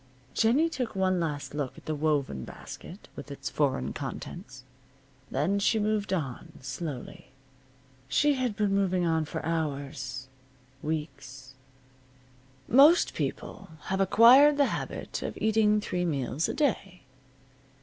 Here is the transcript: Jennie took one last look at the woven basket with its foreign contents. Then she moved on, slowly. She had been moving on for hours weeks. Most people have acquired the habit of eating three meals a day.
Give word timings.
Jennie 0.33 0.67
took 0.67 0.95
one 0.95 1.19
last 1.19 1.53
look 1.53 1.77
at 1.77 1.85
the 1.85 1.93
woven 1.93 2.43
basket 2.43 3.07
with 3.15 3.29
its 3.29 3.51
foreign 3.51 3.93
contents. 3.93 4.63
Then 5.29 5.59
she 5.59 5.77
moved 5.77 6.11
on, 6.11 6.53
slowly. 6.59 7.27
She 8.07 8.33
had 8.33 8.55
been 8.55 8.73
moving 8.73 9.05
on 9.05 9.25
for 9.25 9.45
hours 9.45 10.27
weeks. 10.81 11.53
Most 12.67 13.13
people 13.13 13.69
have 13.91 14.01
acquired 14.01 14.57
the 14.57 14.65
habit 14.73 15.21
of 15.21 15.37
eating 15.39 15.79
three 15.79 16.03
meals 16.05 16.49
a 16.49 16.55
day. 16.55 17.03